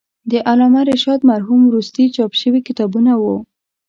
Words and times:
د 0.31 0.33
علامه 0.49 0.81
رشاد 0.91 1.19
مرحوم 1.31 1.61
وروستي 1.65 2.05
چاپ 2.15 2.31
شوي 2.41 2.61
کتابونه 2.67 3.11
و. 3.21 3.23